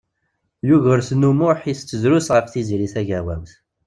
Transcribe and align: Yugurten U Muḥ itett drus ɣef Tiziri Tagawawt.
Yugurten 0.67 1.27
U 1.29 1.31
Muḥ 1.39 1.59
itett 1.71 1.91
drus 2.01 2.27
ɣef 2.35 2.45
Tiziri 2.47 2.87
Tagawawt. 2.93 3.51